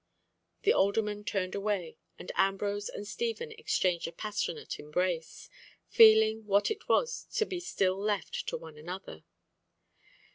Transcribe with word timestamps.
The 0.63 0.73
alderman 0.73 1.23
turned 1.25 1.53
away, 1.53 1.99
and 2.17 2.31
Ambrose 2.33 2.89
and 2.89 3.07
Stephen 3.07 3.51
exchanged 3.51 4.07
a 4.07 4.11
passionate 4.11 4.79
embrace, 4.79 5.47
feeling 5.89 6.47
what 6.47 6.71
it 6.71 6.89
was 6.89 7.27
to 7.35 7.45
be 7.45 7.59
still 7.59 7.99
left 7.99 8.47
to 8.47 8.57
one 8.57 8.79
another. 8.79 9.25